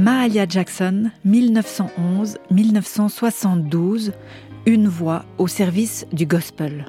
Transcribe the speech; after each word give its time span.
Mahalia 0.00 0.48
Jackson, 0.48 1.12
1911-1972, 1.26 4.12
une 4.64 4.88
voix 4.88 5.26
au 5.36 5.46
service 5.46 6.06
du 6.10 6.24
gospel. 6.24 6.86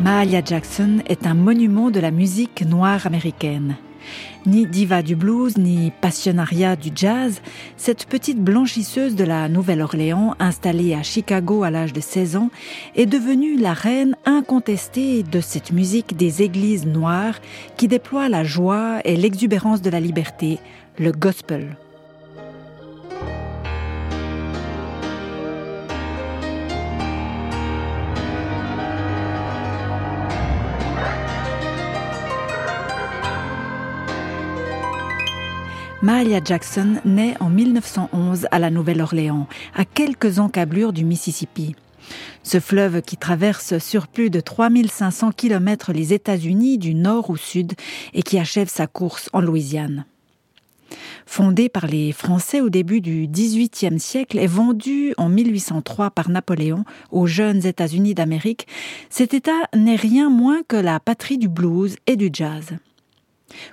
Mahalia 0.00 0.42
Jackson 0.44 1.04
est 1.06 1.28
un 1.28 1.34
monument 1.34 1.92
de 1.92 2.00
la 2.00 2.10
musique 2.10 2.66
noire 2.66 3.06
américaine. 3.06 3.76
Ni 4.46 4.66
diva 4.66 5.02
du 5.02 5.14
blues, 5.14 5.56
ni 5.56 5.92
passionnariat 6.00 6.76
du 6.76 6.90
jazz, 6.94 7.40
cette 7.76 8.06
petite 8.06 8.40
blanchisseuse 8.40 9.14
de 9.14 9.24
la 9.24 9.48
Nouvelle-Orléans, 9.48 10.34
installée 10.38 10.94
à 10.94 11.02
Chicago 11.02 11.62
à 11.62 11.70
l'âge 11.70 11.92
de 11.92 12.00
16 12.00 12.36
ans, 12.36 12.50
est 12.96 13.06
devenue 13.06 13.56
la 13.56 13.72
reine 13.72 14.16
incontestée 14.24 15.22
de 15.22 15.40
cette 15.40 15.72
musique 15.72 16.16
des 16.16 16.42
églises 16.42 16.86
noires 16.86 17.40
qui 17.76 17.88
déploie 17.88 18.28
la 18.28 18.44
joie 18.44 19.00
et 19.04 19.16
l'exubérance 19.16 19.82
de 19.82 19.90
la 19.90 20.00
liberté, 20.00 20.58
le 20.98 21.12
gospel. 21.12 21.76
Mahalia 36.02 36.40
Jackson 36.44 36.96
naît 37.04 37.36
en 37.38 37.48
1911 37.48 38.48
à 38.50 38.58
la 38.58 38.70
Nouvelle-Orléans, 38.70 39.46
à 39.72 39.84
quelques 39.84 40.40
encablures 40.40 40.92
du 40.92 41.04
Mississippi. 41.04 41.76
Ce 42.42 42.58
fleuve 42.58 43.02
qui 43.02 43.16
traverse 43.16 43.78
sur 43.78 44.08
plus 44.08 44.28
de 44.28 44.40
3500 44.40 45.30
kilomètres 45.30 45.92
les 45.92 46.12
États-Unis 46.12 46.78
du 46.78 46.96
nord 46.96 47.30
au 47.30 47.36
sud 47.36 47.74
et 48.14 48.24
qui 48.24 48.40
achève 48.40 48.68
sa 48.68 48.88
course 48.88 49.30
en 49.32 49.40
Louisiane. 49.40 50.04
Fondé 51.24 51.68
par 51.68 51.86
les 51.86 52.10
Français 52.10 52.60
au 52.60 52.68
début 52.68 53.00
du 53.00 53.28
XVIIIe 53.28 54.00
siècle 54.00 54.40
et 54.40 54.48
vendu 54.48 55.14
en 55.18 55.28
1803 55.28 56.10
par 56.10 56.30
Napoléon 56.30 56.84
aux 57.12 57.28
jeunes 57.28 57.64
États-Unis 57.64 58.14
d'Amérique, 58.14 58.66
cet 59.08 59.34
État 59.34 59.68
n'est 59.72 59.94
rien 59.94 60.30
moins 60.30 60.62
que 60.66 60.76
la 60.76 60.98
patrie 60.98 61.38
du 61.38 61.48
blues 61.48 61.94
et 62.08 62.16
du 62.16 62.28
jazz. 62.32 62.76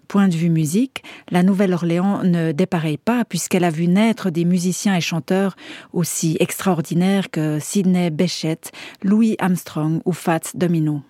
Point 0.07 0.27
de 0.27 0.35
vue 0.35 0.49
musique, 0.49 1.03
la 1.29 1.43
Nouvelle-Orléans 1.43 2.23
ne 2.23 2.51
dépareille 2.51 2.97
pas 2.97 3.25
puisqu'elle 3.25 3.63
a 3.63 3.69
vu 3.69 3.87
naître 3.87 4.29
des 4.29 4.45
musiciens 4.45 4.95
et 4.95 5.01
chanteurs 5.01 5.55
aussi 5.93 6.37
extraordinaires 6.39 7.29
que 7.29 7.59
Sidney 7.59 8.09
Bechet, 8.09 8.71
Louis 9.03 9.35
Armstrong 9.39 10.01
ou 10.05 10.11
Fats 10.11 10.51
Domino. 10.55 11.01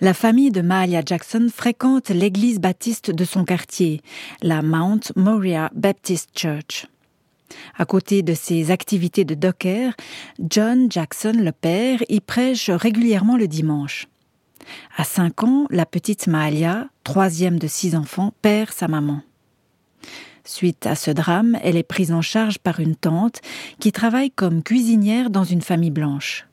La 0.00 0.14
famille 0.14 0.50
de 0.50 0.60
Mahalia 0.60 1.02
Jackson 1.04 1.48
fréquente 1.54 2.10
l'église 2.10 2.60
baptiste 2.60 3.10
de 3.10 3.24
son 3.24 3.44
quartier, 3.44 4.00
la 4.42 4.62
Mount 4.62 5.12
Moriah 5.16 5.70
Baptist 5.74 6.30
Church. 6.36 6.86
À 7.76 7.84
côté 7.84 8.22
de 8.22 8.34
ses 8.34 8.70
activités 8.70 9.24
de 9.24 9.34
docker, 9.34 9.94
John 10.50 10.90
Jackson, 10.90 11.34
le 11.36 11.52
père, 11.52 12.02
y 12.08 12.20
prêche 12.20 12.70
régulièrement 12.70 13.36
le 13.36 13.46
dimanche. 13.46 14.08
À 14.96 15.04
cinq 15.04 15.42
ans, 15.42 15.66
la 15.70 15.86
petite 15.86 16.26
Mahalia, 16.26 16.88
troisième 17.04 17.58
de 17.58 17.66
six 17.66 17.94
enfants, 17.94 18.32
perd 18.42 18.70
sa 18.70 18.88
maman. 18.88 19.22
Suite 20.44 20.86
à 20.86 20.94
ce 20.94 21.10
drame, 21.10 21.58
elle 21.62 21.76
est 21.76 21.82
prise 21.82 22.12
en 22.12 22.20
charge 22.20 22.58
par 22.58 22.80
une 22.80 22.96
tante 22.96 23.40
qui 23.80 23.92
travaille 23.92 24.30
comme 24.30 24.62
cuisinière 24.62 25.30
dans 25.30 25.44
une 25.44 25.62
famille 25.62 25.90
blanche. 25.90 26.46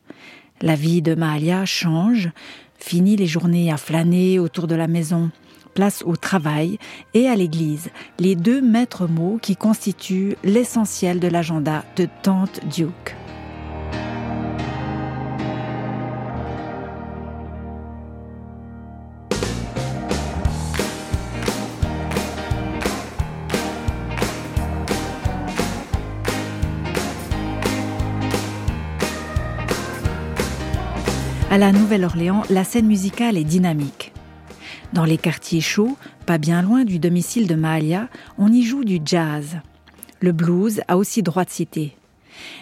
La 0.61 0.75
vie 0.75 1.01
de 1.01 1.15
Mahalia 1.15 1.65
change, 1.65 2.29
finit 2.77 3.15
les 3.15 3.27
journées 3.27 3.71
à 3.71 3.77
flâner 3.77 4.39
autour 4.39 4.67
de 4.67 4.75
la 4.75 4.87
maison, 4.87 5.29
place 5.73 6.03
au 6.05 6.15
travail 6.15 6.77
et 7.13 7.27
à 7.27 7.35
l'église, 7.35 7.89
les 8.19 8.35
deux 8.35 8.61
maîtres 8.61 9.07
mots 9.07 9.39
qui 9.41 9.55
constituent 9.55 10.35
l'essentiel 10.43 11.19
de 11.19 11.27
l'agenda 11.27 11.83
de 11.95 12.07
Tante 12.23 12.59
Duke. 12.67 13.15
La 31.61 31.71
Nouvelle-Orléans, 31.71 32.41
la 32.49 32.63
scène 32.63 32.87
musicale 32.87 33.37
est 33.37 33.43
dynamique. 33.43 34.13
Dans 34.93 35.05
les 35.05 35.19
quartiers 35.19 35.61
chauds, 35.61 35.95
pas 36.25 36.39
bien 36.39 36.63
loin 36.63 36.85
du 36.85 36.97
domicile 36.97 37.45
de 37.45 37.53
Mahalia, 37.53 38.09
on 38.39 38.51
y 38.51 38.63
joue 38.63 38.83
du 38.83 38.99
jazz. 39.05 39.57
Le 40.21 40.31
blues 40.31 40.81
a 40.87 40.97
aussi 40.97 41.21
droit 41.21 41.45
de 41.45 41.51
citer. 41.51 41.95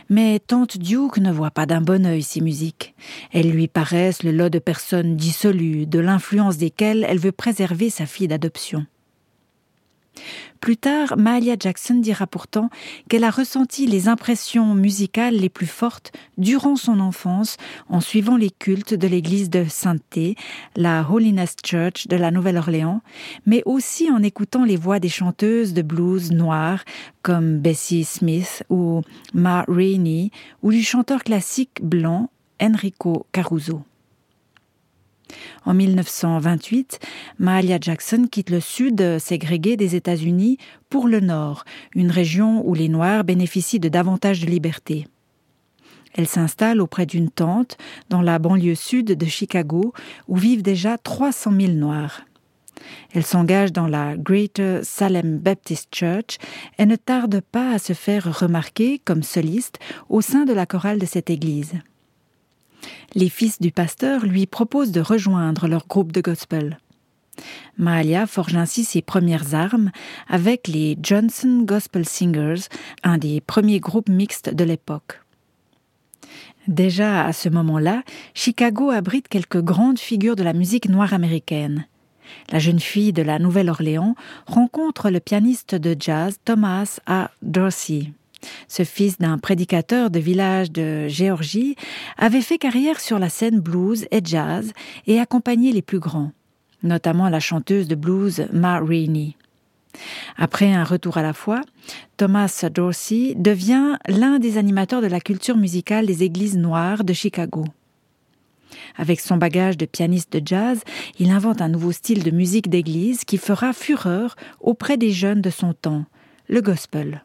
Mais 0.09 0.37
Tante 0.39 0.77
Duke 0.77 1.19
ne 1.19 1.31
voit 1.31 1.49
pas 1.49 1.65
d'un 1.65 1.79
bon 1.79 2.05
œil 2.05 2.23
ces 2.23 2.41
musiques. 2.41 2.93
Elles 3.31 3.49
lui 3.49 3.69
paraissent 3.69 4.23
le 4.23 4.33
lot 4.33 4.49
de 4.49 4.59
personnes 4.59 5.15
dissolues, 5.15 5.85
de 5.85 5.99
l'influence 5.99 6.57
desquelles 6.57 7.05
elle 7.07 7.19
veut 7.19 7.31
préserver 7.31 7.89
sa 7.89 8.05
fille 8.05 8.27
d'adoption. 8.27 8.85
Plus 10.59 10.77
tard, 10.77 11.17
Mahalia 11.17 11.55
Jackson 11.57 11.95
dira 11.95 12.27
pourtant 12.27 12.69
qu'elle 13.07 13.23
a 13.23 13.29
ressenti 13.29 13.85
les 13.85 14.07
impressions 14.07 14.75
musicales 14.75 15.35
les 15.35 15.49
plus 15.49 15.67
fortes 15.67 16.11
durant 16.37 16.75
son 16.75 16.99
enfance 16.99 17.57
en 17.87 18.01
suivant 18.01 18.35
les 18.35 18.51
cultes 18.51 18.93
de 18.93 19.07
l'église 19.07 19.49
de 19.49 19.65
Sainteté, 19.69 20.35
la 20.75 21.05
Holiness 21.09 21.55
Church 21.65 22.07
de 22.07 22.17
la 22.17 22.31
Nouvelle-Orléans, 22.31 23.01
mais 23.45 23.63
aussi 23.65 24.11
en 24.11 24.21
écoutant 24.21 24.65
les 24.65 24.75
voix 24.75 24.99
des 24.99 25.09
chanteuses 25.09 25.73
de 25.73 25.81
blues 25.81 26.31
noires 26.31 26.83
comme 27.21 27.59
Bessie 27.59 28.03
Smith 28.03 28.63
ou 28.69 29.01
Ma 29.33 29.65
Rainey 29.67 30.31
ou 30.61 30.71
du 30.71 30.83
chanteur 30.83 31.23
classique 31.23 31.79
blanc 31.81 32.29
Enrico 32.61 33.25
Caruso. 33.31 33.81
En 35.65 35.73
1928, 35.73 36.99
Mahalia 37.37 37.77
Jackson 37.79 38.27
quitte 38.29 38.49
le 38.49 38.59
sud 38.59 39.19
ségrégué 39.19 39.77
des 39.77 39.95
États-Unis 39.95 40.57
pour 40.89 41.07
le 41.07 41.19
nord, 41.19 41.65
une 41.95 42.11
région 42.11 42.67
où 42.67 42.73
les 42.73 42.89
Noirs 42.89 43.23
bénéficient 43.23 43.79
de 43.79 43.89
davantage 43.89 44.41
de 44.41 44.47
liberté. 44.47 45.07
Elle 46.13 46.27
s'installe 46.27 46.81
auprès 46.81 47.05
d'une 47.05 47.29
tante 47.29 47.77
dans 48.09 48.21
la 48.21 48.39
banlieue 48.39 48.75
sud 48.75 49.05
de 49.05 49.25
Chicago 49.25 49.93
où 50.27 50.35
vivent 50.35 50.63
déjà 50.63 50.97
300 50.97 51.51
000 51.59 51.73
Noirs. 51.73 52.21
Elle 53.13 53.25
s'engage 53.25 53.73
dans 53.73 53.87
la 53.87 54.15
Greater 54.17 54.83
Salem 54.83 55.37
Baptist 55.37 55.93
Church 55.93 56.37
et 56.77 56.85
ne 56.85 56.95
tarde 56.95 57.41
pas 57.51 57.73
à 57.73 57.79
se 57.79 57.93
faire 57.93 58.39
remarquer 58.39 58.99
comme 58.99 59.23
soliste 59.23 59.79
au 60.07 60.21
sein 60.21 60.45
de 60.45 60.53
la 60.53 60.65
chorale 60.65 60.99
de 60.99 61.05
cette 61.05 61.29
église 61.29 61.73
les 63.15 63.29
fils 63.29 63.59
du 63.59 63.71
pasteur 63.71 64.25
lui 64.25 64.45
proposent 64.45 64.91
de 64.91 65.01
rejoindre 65.01 65.67
leur 65.67 65.87
groupe 65.87 66.11
de 66.11 66.21
gospel. 66.21 66.77
Mahalia 67.77 68.27
forge 68.27 68.55
ainsi 68.55 68.83
ses 68.83 69.01
premières 69.01 69.55
armes 69.55 69.91
avec 70.27 70.67
les 70.67 70.97
Johnson 71.01 71.63
Gospel 71.63 72.05
Singers, 72.05 72.67
un 73.03 73.17
des 73.17 73.41
premiers 73.41 73.79
groupes 73.79 74.09
mixtes 74.09 74.53
de 74.53 74.63
l'époque. 74.63 75.21
Déjà 76.67 77.25
à 77.25 77.33
ce 77.33 77.49
moment-là, 77.49 78.03
Chicago 78.33 78.91
abrite 78.91 79.27
quelques 79.27 79.61
grandes 79.61 79.99
figures 79.99 80.35
de 80.35 80.43
la 80.43 80.53
musique 80.53 80.89
noire 80.89 81.13
américaine. 81.13 81.87
La 82.51 82.59
jeune 82.59 82.79
fille 82.79 83.13
de 83.13 83.23
la 83.23 83.39
Nouvelle-Orléans 83.39 84.15
rencontre 84.45 85.09
le 85.09 85.19
pianiste 85.19 85.73
de 85.73 85.95
jazz 85.99 86.39
Thomas 86.45 86.99
A. 87.07 87.31
Dorsey. 87.41 88.11
Ce 88.69 88.83
fils 88.83 89.17
d'un 89.17 89.39
prédicateur 89.39 90.11
de 90.11 90.19
village 90.19 90.71
de 90.71 91.07
Géorgie 91.07 91.75
avait 92.17 92.41
fait 92.41 92.59
carrière 92.59 92.99
sur 92.99 93.17
la 93.17 93.27
scène 93.27 93.59
blues 93.59 94.05
et 94.11 94.21
jazz 94.23 94.73
et 95.07 95.19
accompagné 95.19 95.71
les 95.71 95.81
plus 95.81 95.99
grands, 95.99 96.31
notamment 96.83 97.29
la 97.29 97.39
chanteuse 97.39 97.87
de 97.87 97.95
blues 97.95 98.47
Ma 98.53 98.79
Rainey. 98.79 99.35
Après 100.37 100.71
un 100.71 100.83
retour 100.83 101.17
à 101.17 101.23
la 101.23 101.33
foi, 101.33 101.61
Thomas 102.17 102.63
Dorsey 102.71 103.33
devient 103.35 103.97
l'un 104.07 104.37
des 104.37 104.59
animateurs 104.59 105.01
de 105.01 105.07
la 105.07 105.19
culture 105.19 105.57
musicale 105.57 106.05
des 106.05 106.21
églises 106.21 106.55
noires 106.55 107.03
de 107.03 107.11
Chicago. 107.13 107.65
Avec 108.97 109.19
son 109.19 109.37
bagage 109.37 109.77
de 109.77 109.87
pianiste 109.87 110.31
de 110.31 110.45
jazz, 110.45 110.83
il 111.17 111.31
invente 111.31 111.63
un 111.63 111.69
nouveau 111.69 111.91
style 111.91 112.23
de 112.23 112.29
musique 112.29 112.69
d'église 112.69 113.25
qui 113.25 113.39
fera 113.39 113.73
fureur 113.73 114.35
auprès 114.59 114.95
des 114.95 115.09
jeunes 115.09 115.41
de 115.41 115.49
son 115.49 115.73
temps, 115.73 116.05
le 116.47 116.61
gospel 116.61 117.23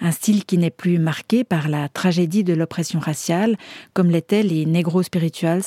un 0.00 0.12
style 0.12 0.44
qui 0.44 0.58
n'est 0.58 0.70
plus 0.70 0.98
marqué 0.98 1.44
par 1.44 1.68
la 1.68 1.88
tragédie 1.88 2.44
de 2.44 2.54
l'oppression 2.54 2.98
raciale, 2.98 3.56
comme 3.94 4.10
l'étaient 4.10 4.42
les 4.42 4.66
négro 4.66 5.02
spirituals, 5.02 5.62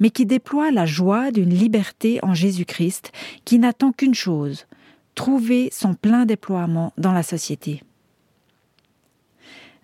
mais 0.00 0.10
qui 0.10 0.26
déploie 0.26 0.70
la 0.70 0.86
joie 0.86 1.30
d'une 1.30 1.54
liberté 1.54 2.18
en 2.22 2.34
Jésus-Christ 2.34 3.12
qui 3.44 3.58
n'attend 3.58 3.92
qu'une 3.92 4.14
chose, 4.14 4.66
trouver 5.14 5.70
son 5.72 5.94
plein 5.94 6.26
déploiement 6.26 6.92
dans 6.98 7.12
la 7.12 7.22
société. 7.22 7.82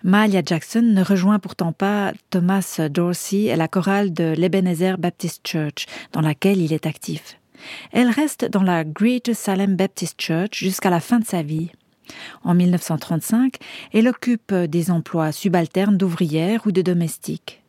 Mahalia 0.04 0.42
Jackson 0.44 0.82
ne 0.82 1.02
rejoint 1.02 1.38
pourtant 1.38 1.72
pas 1.72 2.12
Thomas 2.30 2.80
Dorsey 2.90 3.44
et 3.44 3.56
la 3.56 3.69
chorale 3.69 4.12
de 4.12 4.34
l'Ebenezer 4.36 4.98
Baptist 4.98 5.46
Church, 5.46 5.86
dans 6.12 6.20
laquelle 6.20 6.60
il 6.60 6.72
est 6.72 6.86
actif. 6.86 7.38
Elle 7.92 8.10
reste 8.10 8.44
dans 8.44 8.64
la 8.64 8.82
Greater 8.82 9.36
Salem 9.36 9.76
Baptist 9.76 10.20
Church 10.20 10.58
jusqu'à 10.58 10.90
la 10.90 10.98
fin 10.98 11.20
de 11.20 11.24
sa 11.24 11.42
vie. 11.42 11.70
En 12.44 12.54
1935, 12.54 13.56
elle 13.93 14.08
occupe 14.08 14.54
des 14.54 14.90
emplois 14.90 15.32
subalternes 15.32 15.96
d'ouvrière 15.96 16.66
ou 16.66 16.72
de 16.72 16.82
domestique. 16.82 17.62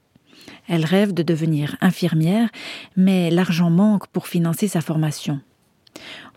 Elle 0.68 0.86
rêve 0.86 1.14
de 1.14 1.24
devenir 1.24 1.78
infirmière, 1.82 2.50
mais 2.96 3.30
l'argent 3.30 3.70
manque 3.70 4.08
pour 4.08 4.28
financer 4.28 4.68
sa 4.68 4.82
formation. 4.82 5.42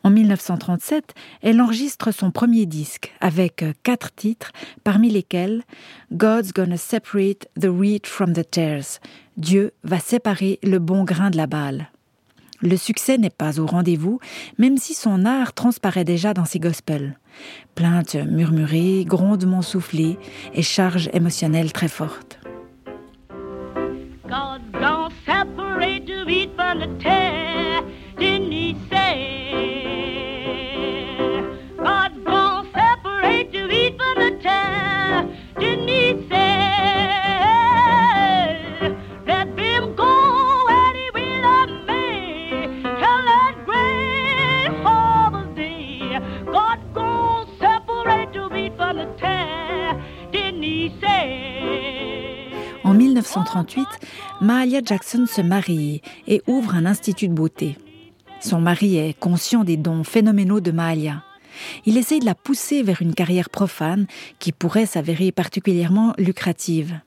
En 0.02 0.10
1937, 0.10 1.14
elle 1.42 1.60
enregistre 1.60 2.12
son 2.12 2.30
premier 2.30 2.66
disque 2.66 3.12
avec 3.20 3.64
quatre 3.82 4.14
titres, 4.14 4.52
parmi 4.84 5.10
lesquels 5.10 5.62
God's 6.12 6.52
Gonna 6.52 6.76
Separate 6.76 7.48
the 7.60 7.66
Wheat 7.66 8.06
from 8.06 8.32
the 8.32 8.48
Tares. 8.48 9.00
Dieu 9.36 9.72
va 9.82 9.98
séparer 9.98 10.58
le 10.62 10.78
bon 10.78 11.04
grain 11.04 11.30
de 11.30 11.36
la 11.36 11.46
balle. 11.46 11.90
Le 12.60 12.76
succès 12.76 13.18
n'est 13.18 13.30
pas 13.30 13.60
au 13.60 13.66
rendez-vous, 13.66 14.18
même 14.58 14.78
si 14.78 14.94
son 14.94 15.24
art 15.24 15.52
transparaît 15.52 16.04
déjà 16.04 16.34
dans 16.34 16.44
ses 16.44 16.60
gospels. 16.60 17.18
Plaintes 17.74 18.16
murmurées, 18.16 19.04
grondements 19.06 19.62
soufflés 19.62 20.18
et 20.54 20.62
charges 20.62 21.10
émotionnelles 21.12 21.72
très 21.72 21.88
fortes. 21.88 22.38
1938, 53.36 53.86
Mahalia 54.40 54.80
Jackson 54.82 55.26
se 55.26 55.42
marie 55.42 56.00
et 56.26 56.42
ouvre 56.46 56.74
un 56.74 56.86
institut 56.86 57.28
de 57.28 57.34
beauté. 57.34 57.76
Son 58.40 58.60
mari 58.60 58.96
est 58.96 59.18
conscient 59.18 59.62
des 59.62 59.76
dons 59.76 60.04
phénoménaux 60.04 60.60
de 60.60 60.70
Mahalia. 60.70 61.22
Il 61.84 61.98
essaye 61.98 62.20
de 62.20 62.24
la 62.24 62.34
pousser 62.34 62.82
vers 62.82 63.02
une 63.02 63.14
carrière 63.14 63.50
profane 63.50 64.06
qui 64.38 64.52
pourrait 64.52 64.86
s'avérer 64.86 65.32
particulièrement 65.32 66.14
lucrative. 66.16 66.98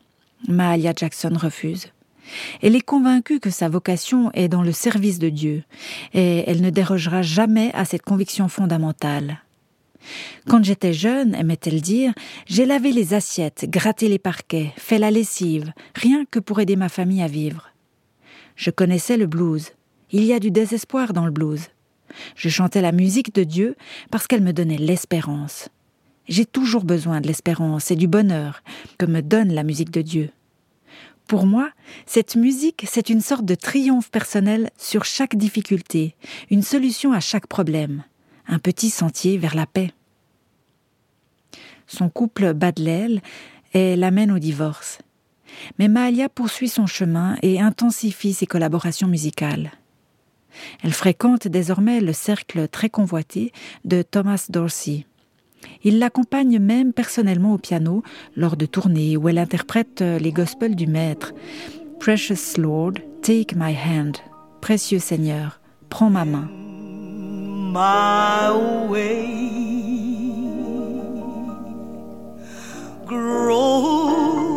Mahalia 0.48 0.94
Jackson 0.96 1.34
refuse. 1.36 1.88
Elle 2.62 2.76
est 2.76 2.82
convaincue 2.82 3.40
que 3.40 3.50
sa 3.50 3.70
vocation 3.70 4.32
est 4.34 4.50
dans 4.50 4.62
le 4.62 4.72
service 4.72 5.18
de 5.18 5.30
Dieu, 5.30 5.64
et 6.14 6.44
elle 6.48 6.62
ne 6.62 6.70
dérogera 6.70 7.24
jamais 7.24 7.72
à 7.74 7.86
cette 7.86 8.04
conviction 8.04 8.48
fondamentale. 8.50 9.40
Quand 10.48 10.64
j'étais 10.64 10.94
jeune, 10.94 11.36
aimait-elle 11.36 11.82
dire, 11.82 12.14
j'ai 12.46 12.66
lavé 12.66 12.92
les 12.92 13.14
assiettes, 13.14 13.66
gratté 13.70 14.08
les 14.08 14.20
parquets, 14.20 14.74
fait 14.78 15.00
la 15.00 15.12
lessive, 15.12 15.74
rien 15.96 16.26
que 16.30 16.40
pour 16.40 16.60
aider 16.60 16.76
ma 16.76 16.90
famille 16.90 17.22
à 17.22 17.28
vivre. 17.28 17.70
Je 18.56 18.72
connaissais 18.72 19.18
le 19.18 19.28
blues. 19.28 19.72
Il 20.12 20.24
y 20.24 20.34
a 20.34 20.40
du 20.40 20.52
désespoir 20.52 21.14
dans 21.14 21.26
le 21.26 21.32
blues. 21.32 21.68
Je 22.36 22.50
chantais 22.50 22.82
la 22.82 22.92
musique 22.92 23.34
de 23.34 23.44
Dieu 23.44 23.76
parce 24.12 24.28
qu'elle 24.28 24.42
me 24.42 24.54
donnait 24.54 24.78
l'espérance. 24.78 25.70
J'ai 26.28 26.46
toujours 26.46 26.84
besoin 26.84 27.22
de 27.22 27.28
l'espérance 27.28 27.92
et 27.92 27.96
du 27.96 28.08
bonheur 28.08 28.64
que 28.98 29.06
me 29.06 29.22
donne 29.22 29.54
la 29.54 29.64
musique 29.64 29.92
de 29.92 30.02
Dieu. 30.02 30.30
Pour 31.28 31.46
moi, 31.46 31.70
cette 32.08 32.36
musique, 32.36 32.86
c'est 32.88 33.10
une 33.10 33.22
sorte 33.22 33.46
de 33.46 33.54
triomphe 33.54 34.10
personnel 34.10 34.72
sur 34.78 35.06
chaque 35.06 35.36
difficulté, 35.36 36.16
une 36.50 36.64
solution 36.64 37.14
à 37.14 37.20
chaque 37.20 37.46
problème, 37.46 38.04
un 38.50 38.60
petit 38.60 38.90
sentier 38.90 39.38
vers 39.38 39.56
la 39.56 39.66
paix. 39.66 39.92
Son 41.88 42.10
couple 42.10 42.54
bat 42.54 42.72
de 42.72 42.84
l'aile 42.84 43.22
et 43.74 43.96
l'amène 43.96 44.32
au 44.32 44.40
divorce. 44.40 45.00
Mais 45.78 45.88
Mahalia 45.88 46.30
poursuit 46.30 46.70
son 46.70 46.86
chemin 46.86 47.38
et 47.42 47.60
intensifie 47.60 48.34
ses 48.34 48.46
collaborations 48.46 49.08
musicales. 49.08 49.72
Elle 50.84 50.94
fréquente 50.94 51.48
désormais 51.48 52.02
le 52.02 52.14
cercle 52.14 52.68
très 52.68 52.90
convoité 52.90 53.52
de 53.86 54.02
Thomas 54.02 54.46
Dorsey. 54.50 55.06
Il 55.84 56.00
l'accompagne 56.00 56.60
même 56.60 56.94
personnellement 56.94 57.54
au 57.54 57.58
piano 57.58 58.04
lors 58.36 58.58
de 58.58 58.66
tournées 58.66 59.18
où 59.18 59.30
elle 59.30 59.38
interprète 59.38 60.02
les 60.02 60.32
gospels 60.32 60.76
du 60.76 60.88
Maître. 60.88 61.34
Precious 62.00 62.58
Lord, 62.58 62.94
take 63.22 63.56
my 63.56 63.76
hand. 63.76 64.18
Précieux 64.62 65.00
Seigneur, 65.00 65.60
prends 65.90 66.10
ma 66.10 66.26
main. 66.26 66.50
Le 73.12 74.49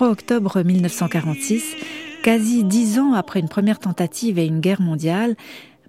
3 0.00 0.08
octobre 0.08 0.62
1946, 0.62 1.76
quasi 2.22 2.64
dix 2.64 2.98
ans 2.98 3.12
après 3.12 3.38
une 3.38 3.50
première 3.50 3.78
tentative 3.78 4.38
et 4.38 4.46
une 4.46 4.60
guerre 4.60 4.80
mondiale, 4.80 5.36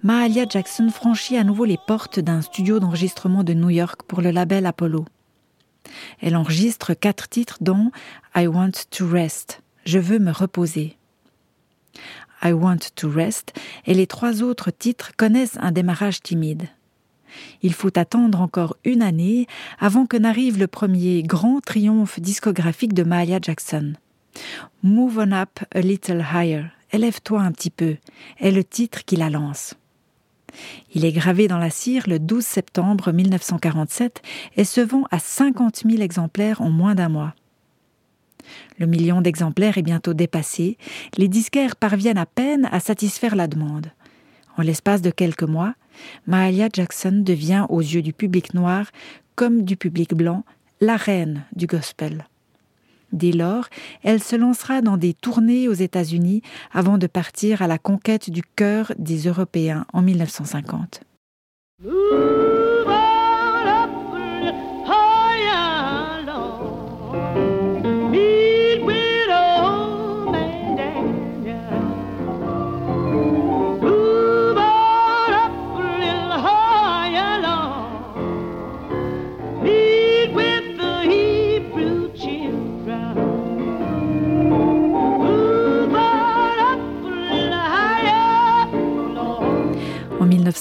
Mahalia 0.02 0.44
Jackson 0.46 0.90
franchit 0.90 1.38
à 1.38 1.44
nouveau 1.44 1.64
les 1.64 1.78
portes 1.86 2.20
d'un 2.20 2.42
studio 2.42 2.78
d'enregistrement 2.78 3.42
de 3.42 3.54
New 3.54 3.70
York 3.70 4.02
pour 4.06 4.20
le 4.20 4.30
label 4.30 4.66
Apollo. 4.66 5.06
Elle 6.20 6.36
enregistre 6.36 6.92
quatre 6.92 7.30
titres 7.30 7.56
dont 7.62 7.90
I 8.36 8.48
Want 8.48 8.72
to 8.90 9.08
Rest, 9.08 9.62
Je 9.86 9.98
veux 9.98 10.18
me 10.18 10.30
reposer. 10.30 10.98
I 12.42 12.52
Want 12.52 12.80
to 12.96 13.08
Rest 13.08 13.54
et 13.86 13.94
les 13.94 14.06
trois 14.06 14.42
autres 14.42 14.70
titres 14.70 15.12
connaissent 15.16 15.56
un 15.58 15.72
démarrage 15.72 16.20
timide. 16.20 16.68
Il 17.62 17.72
faut 17.72 17.96
attendre 17.98 18.40
encore 18.40 18.76
une 18.84 19.02
année 19.02 19.46
avant 19.78 20.06
que 20.06 20.16
n'arrive 20.16 20.58
le 20.58 20.66
premier 20.66 21.22
grand 21.22 21.60
triomphe 21.60 22.20
discographique 22.20 22.94
de 22.94 23.02
Mahalia 23.02 23.38
Jackson. 23.40 23.94
Move 24.82 25.18
on 25.18 25.32
up 25.32 25.60
a 25.74 25.80
little 25.80 26.24
higher, 26.32 26.64
élève-toi 26.92 27.40
un 27.40 27.52
petit 27.52 27.70
peu, 27.70 27.96
est 28.38 28.50
le 28.50 28.64
titre 28.64 29.04
qui 29.04 29.16
la 29.16 29.30
lance. 29.30 29.74
Il 30.94 31.04
est 31.04 31.12
gravé 31.12 31.48
dans 31.48 31.58
la 31.58 31.70
cire 31.70 32.04
le 32.06 32.18
12 32.18 32.44
septembre 32.44 33.12
1947 33.12 34.22
et 34.56 34.64
se 34.64 34.80
vend 34.80 35.04
à 35.10 35.18
50 35.18 35.84
000 35.88 36.02
exemplaires 36.02 36.60
en 36.60 36.70
moins 36.70 36.94
d'un 36.94 37.08
mois. 37.08 37.34
Le 38.78 38.86
million 38.86 39.22
d'exemplaires 39.22 39.78
est 39.78 39.82
bientôt 39.82 40.14
dépassé, 40.14 40.76
les 41.16 41.28
disquaires 41.28 41.76
parviennent 41.76 42.18
à 42.18 42.26
peine 42.26 42.68
à 42.72 42.80
satisfaire 42.80 43.36
la 43.36 43.46
demande. 43.46 43.92
En 44.56 44.62
l'espace 44.62 45.00
de 45.00 45.10
quelques 45.10 45.44
mois, 45.44 45.74
Mahalia 46.26 46.68
Jackson 46.72 47.22
devient 47.24 47.66
aux 47.68 47.80
yeux 47.80 48.02
du 48.02 48.12
public 48.12 48.54
noir 48.54 48.86
comme 49.34 49.62
du 49.62 49.76
public 49.76 50.14
blanc 50.14 50.44
la 50.80 50.96
reine 50.96 51.44
du 51.54 51.66
gospel. 51.66 52.26
Dès 53.12 53.32
lors, 53.32 53.68
elle 54.02 54.22
se 54.22 54.36
lancera 54.36 54.80
dans 54.80 54.96
des 54.96 55.12
tournées 55.12 55.68
aux 55.68 55.74
États-Unis 55.74 56.42
avant 56.72 56.98
de 56.98 57.06
partir 57.06 57.60
à 57.62 57.66
la 57.66 57.78
conquête 57.78 58.30
du 58.30 58.42
cœur 58.42 58.92
des 58.98 59.28
Européens 59.28 59.86
en 59.92 60.02
1950. 60.02 61.02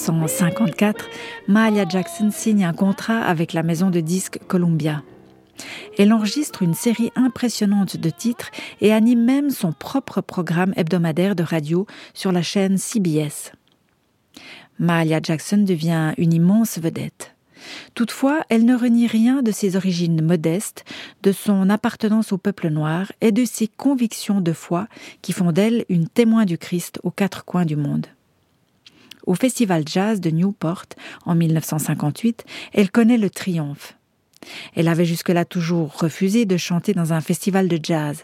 1954, 0.09 1.05
Mahalia 1.47 1.87
Jackson 1.87 2.31
signe 2.31 2.65
un 2.65 2.73
contrat 2.73 3.19
avec 3.19 3.53
la 3.53 3.61
maison 3.61 3.91
de 3.91 3.99
disques 3.99 4.39
Columbia. 4.47 5.03
Elle 5.99 6.11
enregistre 6.11 6.63
une 6.63 6.73
série 6.73 7.11
impressionnante 7.15 7.97
de 7.97 8.09
titres 8.09 8.49
et 8.79 8.93
anime 8.93 9.23
même 9.23 9.51
son 9.51 9.73
propre 9.73 10.21
programme 10.21 10.73
hebdomadaire 10.75 11.35
de 11.35 11.43
radio 11.43 11.85
sur 12.15 12.31
la 12.31 12.41
chaîne 12.41 12.79
CBS. 12.79 13.51
Mahalia 14.79 15.19
Jackson 15.21 15.59
devient 15.59 16.13
une 16.17 16.33
immense 16.33 16.79
vedette. 16.79 17.35
Toutefois, 17.93 18.41
elle 18.49 18.65
ne 18.65 18.75
renie 18.75 19.05
rien 19.05 19.43
de 19.43 19.51
ses 19.51 19.75
origines 19.75 20.25
modestes, 20.25 20.83
de 21.21 21.31
son 21.31 21.69
appartenance 21.69 22.31
au 22.31 22.39
peuple 22.39 22.69
noir 22.69 23.11
et 23.21 23.31
de 23.31 23.45
ses 23.45 23.67
convictions 23.67 24.41
de 24.41 24.53
foi 24.53 24.87
qui 25.21 25.31
font 25.31 25.51
d'elle 25.51 25.85
une 25.89 26.07
témoin 26.07 26.45
du 26.45 26.57
Christ 26.57 26.99
aux 27.03 27.11
quatre 27.11 27.45
coins 27.45 27.65
du 27.65 27.75
monde. 27.75 28.07
Au 29.25 29.35
Festival 29.35 29.83
Jazz 29.87 30.19
de 30.19 30.29
Newport 30.29 30.85
en 31.25 31.35
1958, 31.35 32.45
elle 32.73 32.91
connaît 32.91 33.17
le 33.17 33.29
triomphe. 33.29 33.95
Elle 34.75 34.87
avait 34.87 35.05
jusque-là 35.05 35.45
toujours 35.45 35.97
refusé 35.97 36.45
de 36.45 36.57
chanter 36.57 36.93
dans 36.93 37.13
un 37.13 37.21
festival 37.21 37.67
de 37.67 37.79
jazz. 37.81 38.23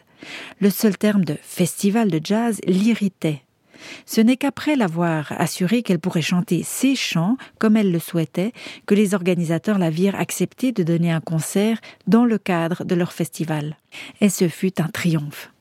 Le 0.59 0.69
seul 0.69 0.97
terme 0.97 1.23
de 1.23 1.37
festival 1.41 2.09
de 2.09 2.19
jazz 2.23 2.59
l'irritait. 2.65 3.43
Ce 4.05 4.21
n'est 4.21 4.37
qu'après 4.37 4.75
l'avoir 4.75 5.31
assuré 5.37 5.83
qu'elle 5.83 5.99
pourrait 5.99 6.21
chanter 6.21 6.63
ses 6.63 6.95
chants 6.95 7.37
comme 7.59 7.77
elle 7.77 7.91
le 7.91 7.99
souhaitait 7.99 8.51
que 8.87 8.95
les 8.95 9.13
organisateurs 9.13 9.77
la 9.77 9.91
virent 9.91 10.15
accepter 10.15 10.71
de 10.71 10.81
donner 10.81 11.11
un 11.11 11.21
concert 11.21 11.79
dans 12.07 12.25
le 12.25 12.39
cadre 12.39 12.83
de 12.83 12.95
leur 12.95 13.13
festival. 13.13 13.77
Et 14.19 14.29
ce 14.29 14.47
fut 14.47 14.81
un 14.81 14.87
triomphe. 14.87 15.51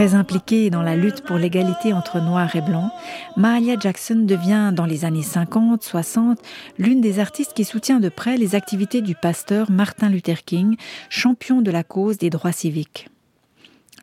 Très 0.00 0.14
impliquée 0.14 0.70
dans 0.70 0.80
la 0.80 0.96
lutte 0.96 1.20
pour 1.20 1.36
l'égalité 1.36 1.92
entre 1.92 2.22
noirs 2.22 2.56
et 2.56 2.62
blancs, 2.62 2.90
Mahalia 3.36 3.78
Jackson 3.78 4.24
devient, 4.24 4.72
dans 4.74 4.86
les 4.86 5.04
années 5.04 5.20
50-60, 5.20 6.36
l'une 6.78 7.02
des 7.02 7.18
artistes 7.18 7.52
qui 7.52 7.64
soutient 7.64 8.00
de 8.00 8.08
près 8.08 8.38
les 8.38 8.54
activités 8.54 9.02
du 9.02 9.14
pasteur 9.14 9.70
Martin 9.70 10.08
Luther 10.08 10.42
King, 10.42 10.76
champion 11.10 11.60
de 11.60 11.70
la 11.70 11.84
cause 11.84 12.16
des 12.16 12.30
droits 12.30 12.50
civiques. 12.50 13.10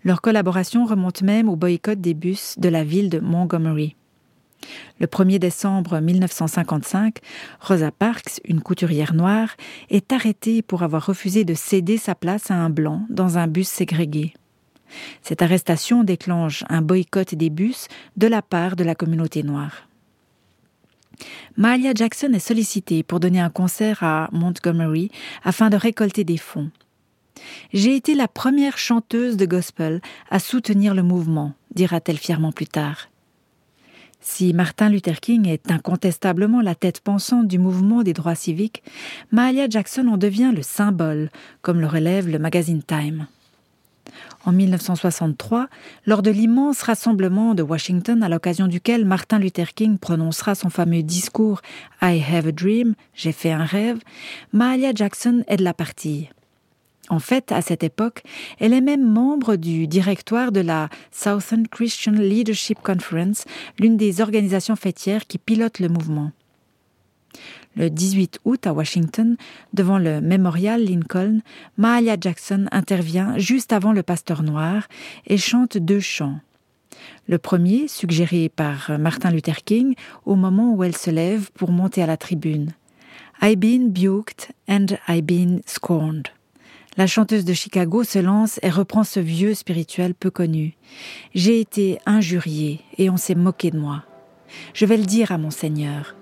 Leur 0.04 0.22
collaboration 0.22 0.86
remonte 0.86 1.24
même 1.24 1.50
au 1.50 1.56
boycott 1.56 2.00
des 2.00 2.14
bus 2.14 2.60
de 2.60 2.70
la 2.70 2.84
ville 2.84 3.10
de 3.10 3.18
Montgomery. 3.18 3.96
Le 5.00 5.08
1er 5.08 5.40
décembre 5.40 6.00
1955, 6.00 7.18
Rosa 7.60 7.90
Parks, 7.90 8.40
une 8.46 8.62
couturière 8.62 9.16
noire, 9.16 9.50
est 9.90 10.14
arrêtée 10.14 10.62
pour 10.62 10.84
avoir 10.84 11.08
refusé 11.08 11.44
de 11.44 11.56
céder 11.56 11.98
sa 11.98 12.14
place 12.14 12.52
à 12.52 12.54
un 12.54 12.70
blanc 12.70 13.02
dans 13.10 13.40
un 13.40 13.48
bus 13.48 13.68
ségrégué. 13.68 14.36
Cette 15.22 15.42
arrestation 15.42 16.04
déclenche 16.04 16.64
un 16.70 16.82
boycott 16.82 17.36
des 17.36 17.50
bus 17.50 17.88
de 18.16 18.28
la 18.28 18.42
part 18.42 18.76
de 18.76 18.84
la 18.84 18.96
communauté 18.96 19.44
noire. 19.44 19.88
Mahalia 21.56 21.94
Jackson 21.94 22.32
est 22.34 22.40
sollicitée 22.40 23.04
pour 23.04 23.20
donner 23.20 23.40
un 23.40 23.50
concert 23.50 24.04
à 24.04 24.30
Montgomery 24.32 25.10
afin 25.44 25.70
de 25.70 25.78
récolter 25.78 26.24
des 26.24 26.38
fonds. 26.38 26.70
J'ai 27.74 27.96
été 27.96 28.16
la 28.16 28.28
première 28.28 28.78
chanteuse 28.78 29.38
de 29.38 29.46
gospel 29.46 30.02
à 30.30 30.40
soutenir 30.40 30.94
le 30.94 31.04
mouvement, 31.04 31.54
dira-t-elle 31.74 32.18
fièrement 32.18 32.52
plus 32.52 32.68
tard. 32.68 33.10
Si 34.20 34.52
Martin 34.54 34.90
Luther 34.90 35.20
King 35.20 35.48
est 35.48 35.72
incontestablement 35.72 36.62
la 36.62 36.76
tête 36.76 37.02
pensante 37.02 37.48
du 37.48 37.60
mouvement 37.60 38.04
des 38.04 38.14
droits 38.14 38.36
civiques, 38.36 38.84
Mahalia 39.32 39.70
Jackson 39.70 40.08
en 40.08 40.18
devient 40.18 40.52
le 40.56 40.64
symbole, 40.64 41.30
comme 41.62 41.80
le 41.80 41.88
relève 41.88 42.28
le 42.28 42.40
magazine 42.40 42.82
Time 42.82 43.28
en 44.48 44.54
1963, 44.54 45.68
lors 46.06 46.22
de 46.22 46.32
l'immense 46.32 46.82
rassemblement 46.82 47.54
de 47.54 47.62
Washington 47.64 48.24
à 48.24 48.30
l'occasion 48.30 48.68
duquel 48.68 49.04
Martin 49.04 49.40
Luther 49.40 49.74
King 49.74 49.98
prononcera 49.98 50.56
son 50.56 50.70
fameux 50.70 51.04
discours 51.04 51.62
I 52.02 52.24
have 52.32 52.48
a 52.48 52.54
dream, 52.54 52.96
j'ai 53.14 53.34
fait 53.34 53.52
un 53.52 53.66
rêve, 53.66 54.00
Mahalia 54.54 54.94
Jackson 54.96 55.44
est 55.50 55.58
de 55.58 55.66
la 55.66 55.74
partie. 55.74 56.30
En 57.10 57.20
fait, 57.20 57.52
à 57.52 57.62
cette 57.62 57.84
époque, 57.84 58.24
elle 58.60 58.72
est 58.72 58.82
même 58.82 59.06
membre 59.06 59.58
du 59.58 59.86
directoire 59.86 60.54
de 60.54 60.62
la 60.62 60.88
Southern 61.12 61.68
Christian 61.68 62.14
Leadership 62.14 62.80
Conference, 62.82 63.44
l'une 63.80 63.98
des 63.98 64.22
organisations 64.22 64.78
fêtières 64.78 65.28
qui 65.28 65.40
pilote 65.40 65.80
le 65.80 65.90
mouvement. 65.90 66.32
Le 67.78 67.92
18 67.92 68.40
août 68.44 68.66
à 68.66 68.74
Washington, 68.74 69.38
devant 69.74 70.00
le 70.00 70.20
Memorial 70.20 70.84
Lincoln, 70.84 71.42
Mahalia 71.78 72.18
Jackson 72.20 72.66
intervient 72.72 73.38
juste 73.38 73.72
avant 73.72 73.94
le 73.94 74.02
pasteur 74.02 74.42
noir 74.42 74.88
et 75.28 75.38
chante 75.38 75.78
deux 75.78 76.00
chants. 76.00 76.40
Le 77.28 77.38
premier, 77.38 77.88
suggéré 77.88 78.50
par 78.50 78.98
Martin 78.98 79.30
Luther 79.30 79.64
King, 79.64 79.94
au 80.26 80.36
moment 80.36 80.74
où 80.74 80.84
elle 80.84 80.98
se 80.98 81.12
lève 81.12 81.52
pour 81.54 81.72
monter 81.72 82.02
à 82.02 82.08
la 82.08 82.18
tribune. 82.18 82.72
I've 83.44 83.60
been 83.60 83.92
buked 83.92 84.48
and 84.68 84.98
I've 85.08 85.26
been 85.26 85.62
scorned. 85.68 86.30
La 86.98 87.06
chanteuse 87.06 87.46
de 87.46 87.54
Chicago 87.54 88.04
se 88.04 88.18
lance 88.18 88.60
et 88.64 88.72
reprend 88.72 89.04
ce 89.04 89.20
vieux 89.20 89.54
spirituel 89.54 90.16
peu 90.16 90.32
connu. 90.32 90.74
J'ai 91.36 91.60
été 91.60 92.00
injuriée 92.08 92.82
et 92.98 93.12
on 93.12 93.18
s'est 93.18 93.36
moqué 93.36 93.70
de 93.70 93.78
moi. 93.78 94.04
Je 94.74 94.88
vais 94.88 94.98
le 94.98 95.06
dire 95.06 95.32
à 95.32 95.38
mon 95.38 95.52
Seigneur. 95.52 96.16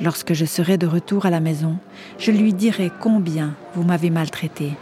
Lorsque 0.00 0.32
je 0.32 0.44
serai 0.44 0.78
de 0.78 0.86
retour 0.86 1.26
à 1.26 1.30
la 1.30 1.40
maison, 1.40 1.76
je 2.18 2.30
lui 2.30 2.52
dirai 2.52 2.90
combien 3.00 3.54
vous 3.74 3.82
m'avez 3.82 4.10
maltraité. 4.10 4.72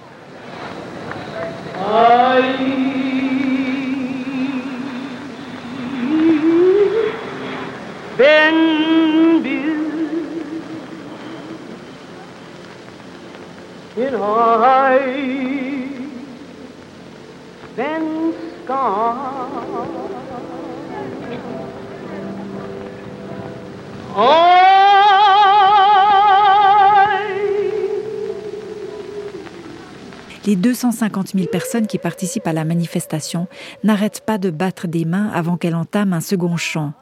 Les 30.47 30.55
250 30.55 31.33
000 31.35 31.47
personnes 31.47 31.89
qui 31.89 31.99
participent 31.99 32.47
à 32.47 32.53
la 32.53 32.65
manifestation 32.65 33.49
n'arrêtent 33.83 34.23
pas 34.25 34.39
de 34.39 34.51
battre 34.51 34.87
des 34.87 35.05
mains 35.05 35.29
avant 35.31 35.57
qu'elle 35.57 35.75
entame 35.75 36.13
un 36.13 36.21
second 36.21 36.57
chant, 36.57 36.93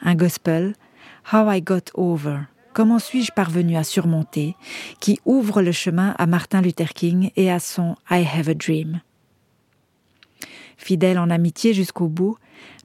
un 0.00 0.14
gospel, 0.14 0.74
How 1.30 1.52
I 1.52 1.60
Got 1.60 1.92
Over. 1.92 2.38
Comment 2.72 2.98
suis-je 2.98 3.30
parvenu 3.32 3.76
à 3.76 3.84
surmonter, 3.84 4.56
qui 5.00 5.20
ouvre 5.26 5.60
le 5.60 5.70
chemin 5.70 6.14
à 6.18 6.26
Martin 6.26 6.62
Luther 6.62 6.94
King 6.94 7.30
et 7.36 7.52
à 7.52 7.60
son 7.60 7.94
I 8.10 8.26
Have 8.26 8.48
a 8.48 8.54
Dream. 8.54 9.02
Fidèle 10.78 11.18
en 11.18 11.28
amitié 11.28 11.74
jusqu'au 11.74 12.08
bout, 12.08 12.36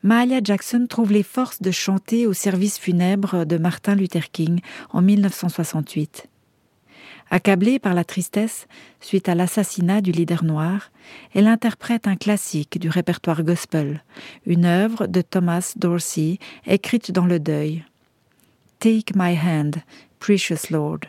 Mahalia 0.04 0.42
Jackson 0.44 0.86
trouve 0.88 1.14
les 1.14 1.24
forces 1.24 1.62
de 1.62 1.72
chanter 1.72 2.28
au 2.28 2.34
service 2.34 2.78
funèbre 2.78 3.46
de 3.46 3.58
Martin 3.58 3.96
Luther 3.96 4.30
King 4.32 4.60
en 4.92 5.02
1968. 5.02 6.28
Accablée 7.32 7.78
par 7.78 7.94
la 7.94 8.04
tristesse 8.04 8.68
suite 9.02 9.30
à 9.30 9.36
l'assassinat 9.36 10.02
du 10.02 10.12
leader 10.12 10.44
noir, 10.44 10.92
elle 11.36 11.48
interprète 11.48 12.08
un 12.08 12.16
classique 12.16 12.80
du 12.80 12.90
répertoire 12.90 13.44
gospel, 13.44 14.04
une 14.48 14.66
œuvre 14.66 15.06
de 15.06 15.22
Thomas 15.22 15.74
Dorsey 15.76 16.40
écrite 16.66 17.12
dans 17.12 17.28
le 17.28 17.40
deuil. 17.40 17.86
Take 18.80 19.14
my 19.16 19.38
hand, 19.38 19.76
precious 20.20 20.72
Lord. 20.72 21.02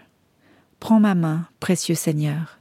Prends 0.78 1.00
ma 1.00 1.14
main, 1.14 1.46
précieux 1.58 1.94
Seigneur. 1.94 2.58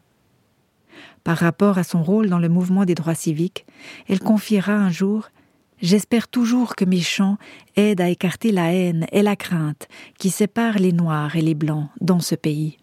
Par 1.24 1.38
rapport 1.38 1.78
à 1.78 1.84
son 1.84 2.02
rôle 2.02 2.30
dans 2.30 2.40
le 2.40 2.50
mouvement 2.50 2.86
des 2.86 2.96
droits 2.96 3.16
civiques, 3.16 3.66
elle 4.08 4.20
confiera 4.20 4.74
un 4.74 4.90
jour 4.90 5.30
J'espère 5.82 6.28
toujours 6.28 6.76
que 6.76 6.84
mes 6.84 7.00
chants 7.00 7.38
aident 7.78 8.02
à 8.02 8.10
écarter 8.10 8.52
la 8.52 8.74
haine 8.74 9.06
et 9.14 9.22
la 9.22 9.38
crainte 9.38 9.88
qui 10.18 10.30
séparent 10.30 10.78
les 10.78 10.92
Noirs 10.92 11.38
et 11.38 11.42
les 11.42 11.56
Blancs 11.56 11.88
dans 12.02 12.20
ce 12.20 12.36
pays. 12.36 12.78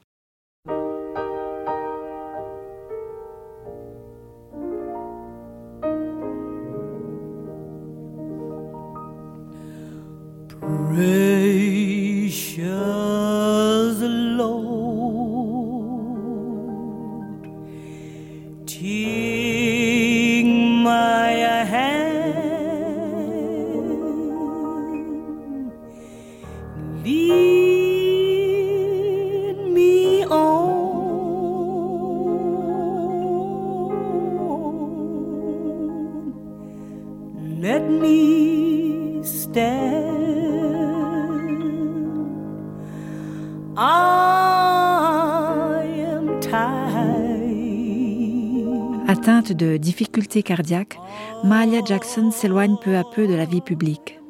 Atteinte 49.26 49.50
de 49.50 49.76
difficultés 49.76 50.45
cardiaques, 50.45 51.00
Mahalia 51.42 51.80
Jackson 51.85 52.30
s'éloigne 52.30 52.76
peu 52.80 52.97
à 52.97 53.02
peu 53.02 53.26
de 53.26 53.35
la 53.35 53.45
vie 53.45 53.61
publique. 53.61 54.21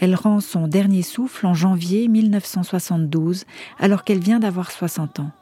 Elle 0.00 0.14
rend 0.14 0.38
son 0.38 0.68
dernier 0.68 1.02
souffle 1.02 1.44
en 1.44 1.54
janvier 1.54 2.06
1972, 2.06 3.46
alors 3.80 4.04
qu'elle 4.04 4.20
vient 4.20 4.38
d'avoir 4.38 4.70
60 4.70 5.18
ans. 5.18 5.32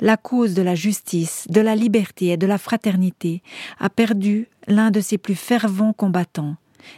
La 0.00 0.16
cause 0.16 0.54
de 0.54 0.62
la 0.62 0.74
justice, 0.74 1.46
de 1.48 1.60
la 1.60 1.76
liberté 1.76 2.30
et 2.30 2.36
de 2.36 2.48
la 2.48 2.58
fraternité 2.58 3.44
a 3.78 3.90
perdu 3.90 4.48
l'un 4.66 4.90
de 4.90 4.98
ses 4.98 5.16
plus 5.16 5.36
fervents 5.36 5.92
combattants, 5.92 6.56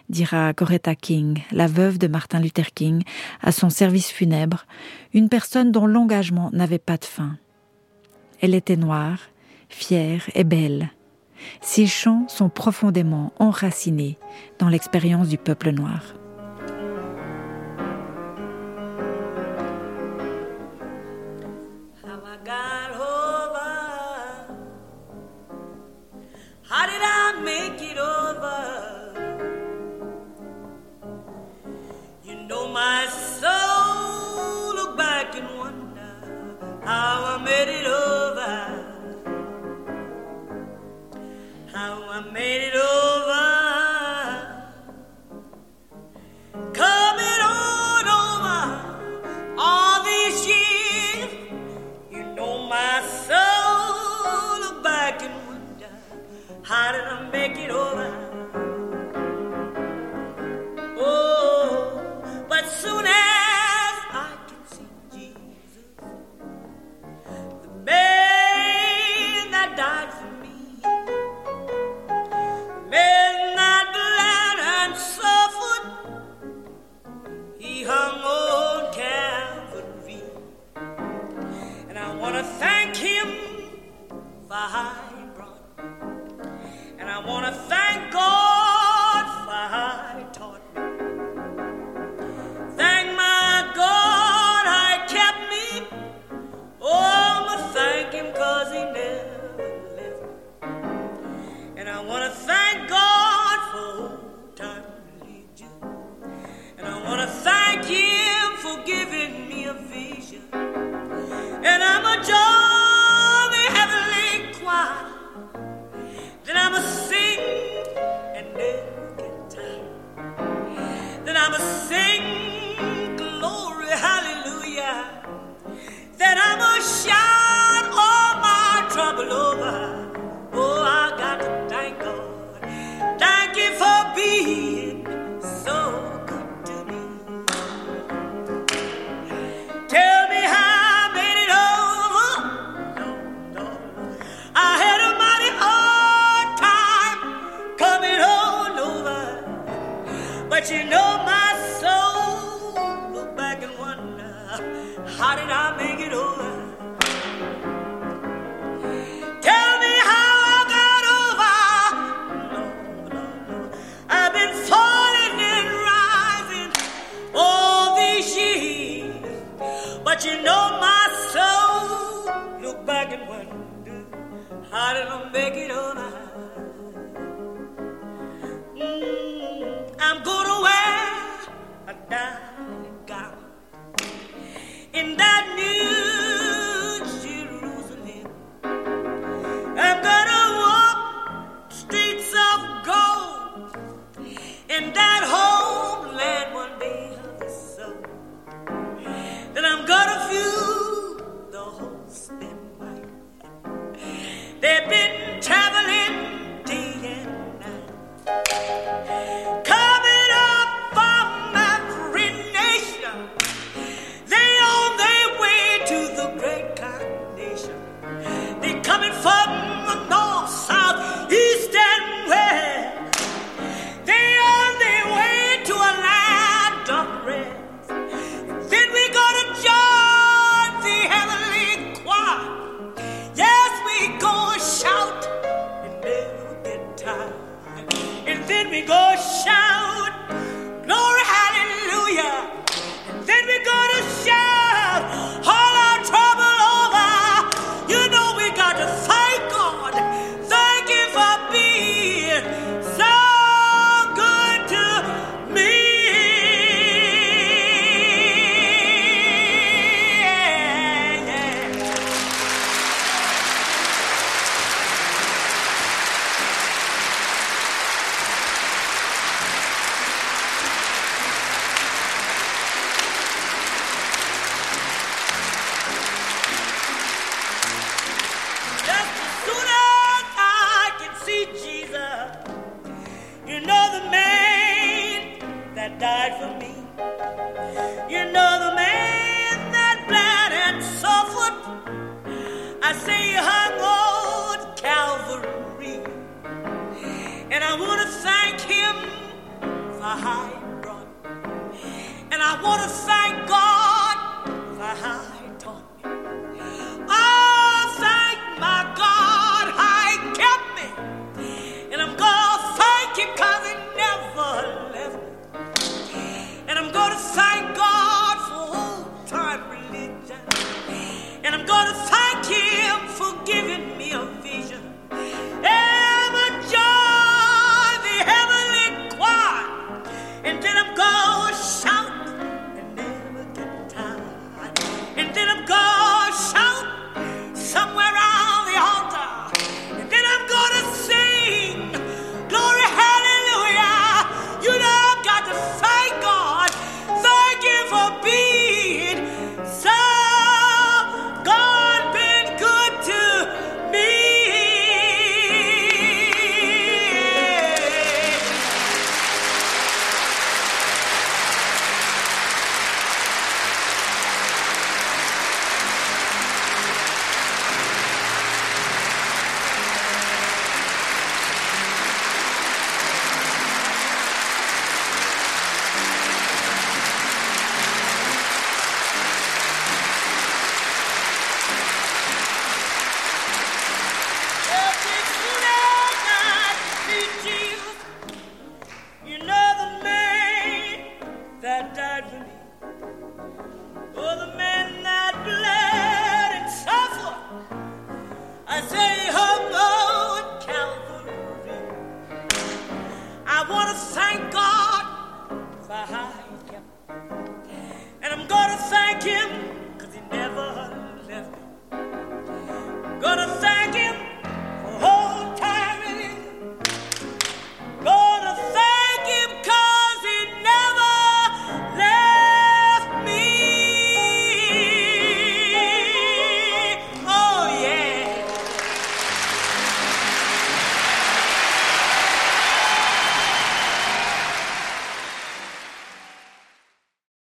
dira 0.09 0.55
Coretta 0.55 0.95
King, 0.95 1.43
la 1.53 1.67
veuve 1.67 1.99
de 1.99 2.07
Martin 2.07 2.41
Luther 2.41 2.73
King, 2.73 3.03
à 3.43 3.53
son 3.53 3.69
service 3.69 4.11
funèbre, 4.11 4.65
une 5.13 5.29
personne 5.29 5.73
dont 5.73 5.87
l'engagement 5.87 6.49
n'avait 6.55 6.79
pas 6.79 6.97
de 6.97 7.05
fin. 7.05 7.37
Elle 8.41 8.55
était 8.55 8.77
noire, 8.77 9.19
fière 9.69 10.31
et 10.35 10.45
belle. 10.45 10.91
Ses 11.61 11.87
chants 11.87 12.27
sont 12.29 12.49
profondément 12.49 13.33
enracinés 13.39 14.19
dans 14.59 14.69
l'expérience 14.69 15.29
du 15.29 15.39
peuple 15.39 15.71
noir. 15.71 16.15